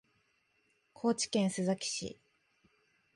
[0.95, 2.19] 高知県須崎市